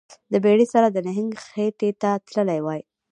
[0.31, 2.81] د بیړۍ سره د نهنګ خیټې ته تللی وای